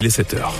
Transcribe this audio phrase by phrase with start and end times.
[0.00, 0.54] Il est 7 heures.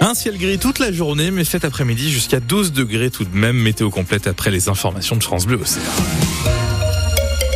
[0.00, 3.56] Un ciel gris toute la journée, mais cet après-midi jusqu'à 12 degrés tout de même.
[3.56, 5.82] Météo complète après les informations de France Bleu Océan.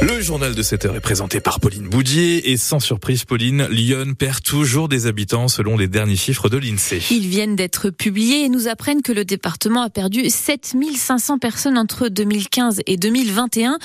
[0.03, 4.13] Le journal de 7 heures est présenté par Pauline Boudier et sans surprise, Pauline, Lyon
[4.13, 7.01] perd toujours des habitants selon les derniers chiffres de l'INSEE.
[7.11, 12.09] Ils viennent d'être publiés et nous apprennent que le département a perdu 7500 personnes entre
[12.09, 13.79] 2015 et 2021.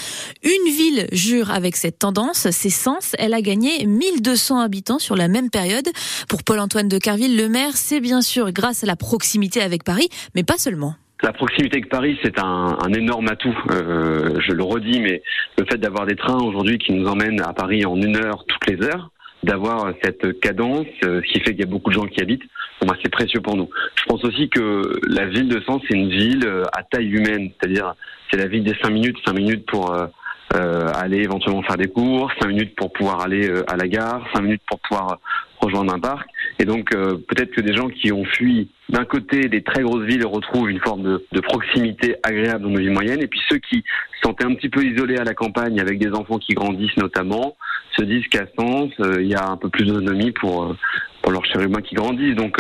[0.44, 3.16] Une ville jure avec cette tendance, c'est Sens.
[3.18, 5.88] Elle a gagné 1200 habitants sur la même période.
[6.28, 10.10] Pour Paul-Antoine de Carville, le maire, c'est bien sûr grâce à la proximité avec Paris,
[10.36, 10.96] mais pas seulement.
[11.24, 13.56] La proximité avec Paris, c'est un, un, énorme atout.
[13.70, 15.22] Euh, je le redis, mais
[15.58, 18.68] le fait d'avoir des trains aujourd'hui qui nous emmènent à Paris en une heure toutes
[18.68, 19.12] les heures,
[19.44, 22.44] d'avoir cette cadence, euh, ce qui fait qu'il y a beaucoup de gens qui habitent,
[22.80, 23.70] pour moi, c'est précieux pour nous.
[23.96, 27.52] Je pense aussi que la ville de Sens, c'est une ville euh, à taille humaine,
[27.60, 27.94] c'est-à-dire
[28.32, 30.08] c'est la ville des cinq minutes, cinq minutes pour euh,
[30.54, 34.62] aller éventuellement faire des cours, cinq minutes pour pouvoir aller à la gare, cinq minutes
[34.68, 35.20] pour pouvoir
[35.62, 36.28] rejoindre un parc.
[36.60, 40.06] Et donc euh, peut-être que des gens qui ont fui d'un côté des très grosses
[40.06, 43.58] villes retrouvent une forme de, de, proximité agréable dans nos villes moyennes, et puis ceux
[43.58, 43.84] qui
[44.16, 47.56] se sentaient un petit peu isolés à la campagne avec des enfants qui grandissent notamment,
[47.98, 50.78] se disent qu'à Sens, euh, il y a un peu plus d'autonomie pour, euh,
[51.22, 52.36] pour leurs chers humains qui grandissent.
[52.36, 52.58] Donc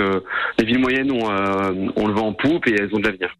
[0.60, 1.26] les villes moyennes ont,
[1.96, 3.36] ont le vent en poupe et elles ont de l'avenir.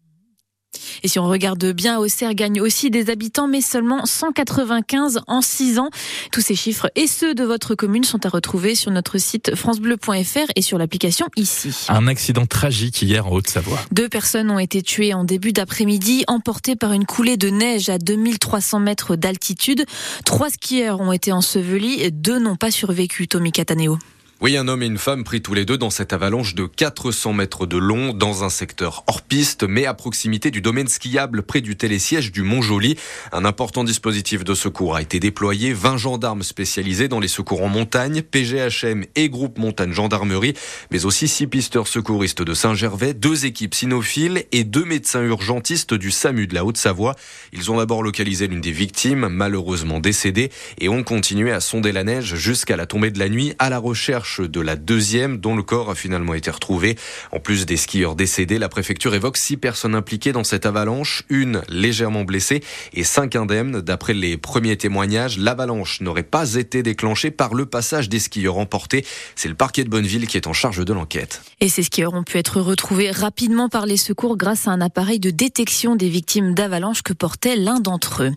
[1.02, 5.78] Et si on regarde bien, Auxerre gagne aussi des habitants, mais seulement 195 en 6
[5.78, 5.90] ans.
[6.30, 10.50] Tous ces chiffres et ceux de votre commune sont à retrouver sur notre site francebleu.fr
[10.54, 11.86] et sur l'application ici.
[11.88, 13.80] Un accident tragique hier en Haute-Savoie.
[13.90, 17.98] Deux personnes ont été tuées en début d'après-midi, emportées par une coulée de neige à
[17.98, 19.84] 2300 mètres d'altitude.
[20.24, 23.98] Trois skieurs ont été ensevelis, deux n'ont pas survécu, Tommy Cataneo.
[24.42, 27.32] Oui, un homme et une femme pris tous les deux dans cette avalanche de 400
[27.32, 31.60] mètres de long dans un secteur hors piste, mais à proximité du domaine skiable près
[31.60, 32.98] du télésiège du Mont-Joli.
[33.30, 35.72] Un important dispositif de secours a été déployé.
[35.72, 40.54] 20 gendarmes spécialisés dans les secours en montagne, PGHM et groupe montagne gendarmerie,
[40.90, 46.10] mais aussi six pisteurs secouristes de Saint-Gervais, deux équipes cynophiles et deux médecins urgentistes du
[46.10, 47.14] SAMU de la Haute-Savoie.
[47.52, 52.02] Ils ont d'abord localisé l'une des victimes, malheureusement décédée, et ont continué à sonder la
[52.02, 55.62] neige jusqu'à la tombée de la nuit à la recherche de la deuxième dont le
[55.62, 56.96] corps a finalement été retrouvé.
[57.32, 61.62] En plus des skieurs décédés, la préfecture évoque six personnes impliquées dans cette avalanche, une
[61.68, 63.80] légèrement blessée et cinq indemnes.
[63.80, 69.04] D'après les premiers témoignages, l'avalanche n'aurait pas été déclenchée par le passage des skieurs emportés.
[69.36, 71.42] C'est le parquet de Bonneville qui est en charge de l'enquête.
[71.60, 75.18] Et ces skieurs ont pu être retrouvés rapidement par les secours grâce à un appareil
[75.18, 78.32] de détection des victimes d'avalanche que portait l'un d'entre eux.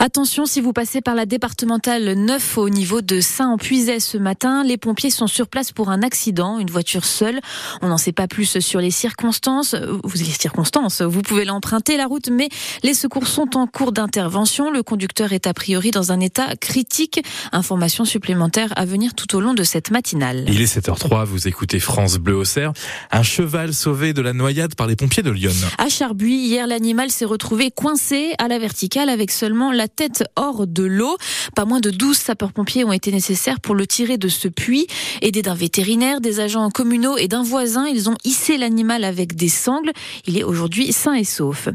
[0.00, 4.76] Attention, si vous passez par la départementale 9 au niveau de Saint-en-Puisay ce matin, les
[4.76, 7.40] pompiers sont sur place pour un accident, une voiture seule.
[7.82, 9.74] On n'en sait pas plus sur les circonstances.
[9.74, 12.48] Vous, les circonstances, vous pouvez l'emprunter la route, mais
[12.82, 14.70] les secours sont en cours d'intervention.
[14.70, 17.22] Le conducteur est a priori dans un état critique.
[17.52, 20.44] Information supplémentaire à venir tout au long de cette matinale.
[20.48, 22.72] Il est 7h03, vous écoutez France Bleu au Cerf.
[23.10, 25.52] Un cheval sauvé de la noyade par les pompiers de Lyon.
[25.78, 30.66] À Charbuy, hier, l'animal s'est retrouvé coincé à la verticale avec seulement la tête hors
[30.66, 31.16] de l'eau.
[31.54, 34.86] Pas moins de 12 sapeurs-pompiers ont été nécessaires pour le tirer de ce puits.
[35.22, 39.48] Aidés d'un vétérinaire, des agents communaux et d'un voisin, ils ont hissé l'animal avec des
[39.48, 39.92] sangles.
[40.26, 41.68] Il est aujourd'hui sain et sauf.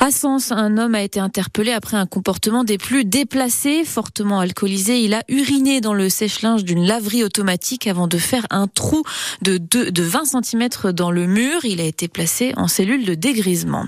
[0.00, 3.84] À Sens, un homme a été interpellé après un comportement des plus déplacés.
[3.84, 8.66] Fortement alcoolisé, il a uriné dans le sèche-linge d'une laverie automatique avant de faire un
[8.66, 9.02] trou
[9.42, 11.64] de, de 20 cm dans le mur.
[11.64, 13.86] Il a été placé en cellule de dégrisement.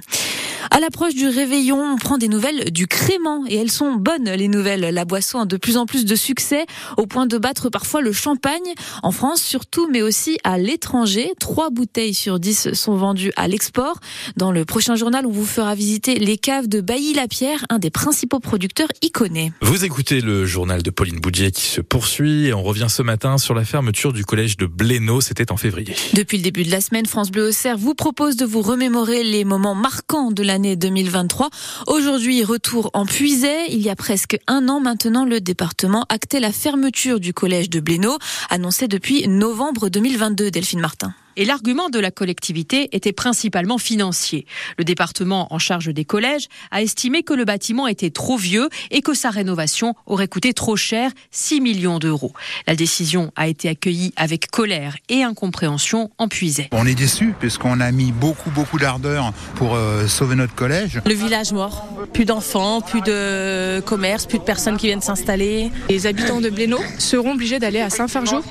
[0.71, 4.49] À l'approche du réveillon, on prend des nouvelles du crément et elles sont bonnes les
[4.49, 4.95] nouvelles.
[4.95, 6.67] La boisson a de plus en plus de succès
[6.97, 11.33] au point de battre parfois le champagne en France surtout mais aussi à l'étranger.
[11.41, 13.99] Trois bouteilles sur dix sont vendues à l'export.
[14.37, 18.41] Dans le prochain journal, on vous fera visiter les caves de Bailly-la-Pierre, un des principaux
[18.41, 19.53] producteurs iconés.
[19.61, 23.39] Vous écoutez le journal de Pauline Boudier qui se poursuit et on revient ce matin
[23.39, 25.95] sur la fermeture du collège de Blénaud, c'était en février.
[26.15, 29.45] Depuis le début de la semaine, France Bleu Auxerre vous propose de vous remémorer les
[29.45, 31.51] moments marquants de l'année 2023.
[31.87, 33.67] Aujourd'hui, retour en Puisay.
[33.71, 37.81] Il y a presque un an maintenant, le département actait la fermeture du collège de
[37.81, 38.19] Blénaud,
[38.51, 44.45] annoncée depuis novembre 2022, Delphine Martin et l'argument de la collectivité était principalement financier.
[44.77, 49.03] Le département en charge des collèges a estimé que le bâtiment était trop vieux et
[49.03, 52.33] que sa rénovation aurait coûté trop cher, 6 millions d'euros.
[52.67, 56.69] La décision a été accueillie avec colère et incompréhension en puisait.
[56.73, 61.01] On est déçus puisqu'on a mis beaucoup beaucoup d'ardeur pour euh, sauver notre collège.
[61.07, 65.71] Le village mort, plus d'enfants, plus de commerce, plus de personnes qui viennent s'installer.
[65.89, 68.43] Les habitants de Blénaud seront obligés d'aller à Saint-Fargeau,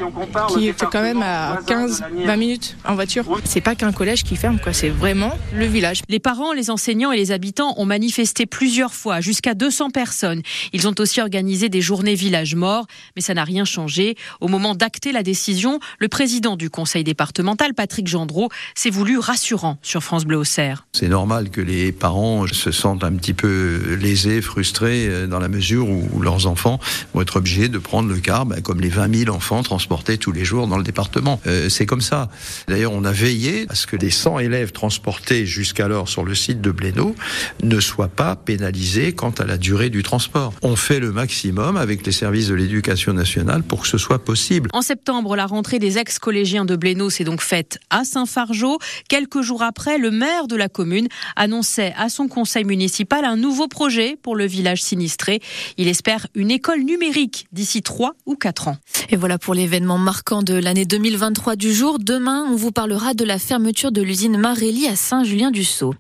[0.53, 3.25] qui est quand même à 15-20 minutes en voiture.
[3.43, 4.73] C'est pas qu'un collège qui ferme, quoi.
[4.73, 6.01] C'est vraiment le village.
[6.09, 10.41] Les parents, les enseignants et les habitants ont manifesté plusieurs fois, jusqu'à 200 personnes.
[10.73, 14.15] Ils ont aussi organisé des journées village morts, mais ça n'a rien changé.
[14.41, 19.77] Au moment d'acter la décision, le président du conseil départemental, Patrick Gendreau, s'est voulu rassurant
[19.81, 20.85] sur France Bleu Auxerre.
[20.93, 25.47] C'est normal que les parents se sentent un petit peu lésés, frustrés, euh, dans la
[25.47, 26.79] mesure où leurs enfants
[27.13, 30.31] vont être obligés de prendre le car, ben, comme les 20 000 enfants transportés tous
[30.31, 31.39] les jours dans le département.
[31.47, 32.29] Euh, c'est comme ça.
[32.69, 36.59] D'ailleurs, on a veillé à ce que les 100 élèves transportés jusqu'alors sur le site
[36.59, 37.15] de Blénaud
[37.63, 40.53] ne soient pas pénalisés quant à la durée du transport.
[40.61, 44.69] On fait le maximum avec les services de l'éducation nationale pour que ce soit possible.
[44.73, 48.79] En septembre, la rentrée des ex-collégiens de Blénaud s'est donc faite à Saint-Fargeau.
[49.07, 53.69] Quelques jours après, le maire de la commune annonçait à son conseil municipal un nouveau
[53.69, 55.39] projet pour le village sinistré.
[55.77, 58.77] Il espère une école numérique d'ici 3 ou 4 ans.
[59.09, 61.97] Et voilà pour l'événement marquant de l'année 2023 du jour.
[61.97, 65.93] Demain, on vous parlera de la fermeture de l'usine Marelli à Saint-Julien-du-Sault.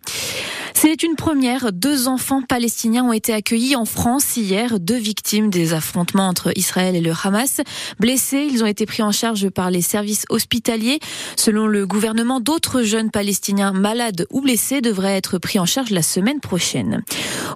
[0.79, 1.73] C'est une première.
[1.73, 4.79] Deux enfants palestiniens ont été accueillis en France hier.
[4.79, 7.61] Deux victimes des affrontements entre Israël et le Hamas.
[7.99, 10.99] Blessés, ils ont été pris en charge par les services hospitaliers.
[11.35, 16.03] Selon le gouvernement, d'autres jeunes palestiniens malades ou blessés devraient être pris en charge la
[16.03, 17.01] semaine prochaine.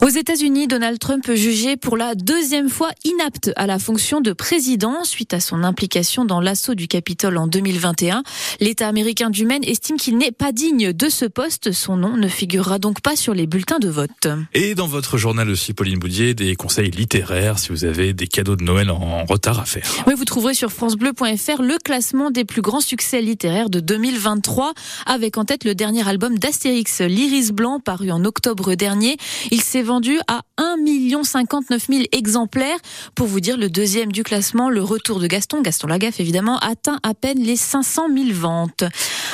[0.02, 5.04] Aux États-Unis, Donald Trump jugé pour la deuxième fois inapte à la fonction de président
[5.04, 8.24] suite à son implication dans l'assaut du Capitole en 2021.
[8.62, 11.72] L'État américain du Maine estime qu'il n'est pas digne de ce poste.
[11.72, 14.28] Son nom ne figurera donc pas sur les bulletins de vote.
[14.54, 18.56] Et dans votre journal aussi, Pauline Boudier, des conseils littéraires si vous avez des cadeaux
[18.56, 19.86] de Noël en retard à faire.
[20.08, 24.74] Oui, vous trouverez sur francebleu.fr le classement des plus grands succès littéraires de 2023,
[25.06, 29.18] avec en tête le dernier album d'Astérix, L'Iris Blanc, paru en octobre dernier.
[29.52, 30.76] Il s'est vendu à 1
[31.24, 32.78] 59 000 exemplaires.
[33.16, 37.00] Pour vous dire, le deuxième du classement, le retour de Gaston, Gaston Lagaffe évidemment, atteint
[37.04, 38.84] à peine les 500 000 ventes.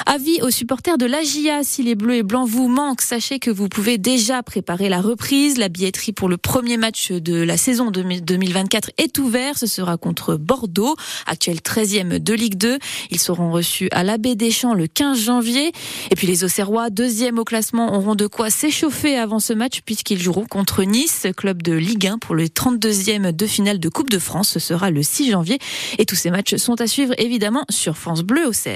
[0.06, 3.67] Avis aux supporters de l'AGIA, si les bleus et blancs vous manquent, sachez que vous
[3.70, 5.58] pouvez déjà préparer la reprise.
[5.58, 9.58] La billetterie pour le premier match de la saison 2024 est ouverte.
[9.58, 12.78] Ce sera contre Bordeaux, actuel 13e de Ligue 2.
[13.12, 15.72] Ils seront reçus à l'Abbé des Champs le 15 janvier.
[16.12, 20.22] Et puis les Auxerrois, deuxième au classement, auront de quoi s'échauffer avant ce match puisqu'ils
[20.22, 24.20] joueront contre Nice, club de Ligue 1 pour le 32e de finale de Coupe de
[24.20, 24.50] France.
[24.50, 25.58] Ce sera le 6 janvier.
[25.98, 28.76] Et tous ces matchs sont à suivre évidemment sur France Bleu Auxerre.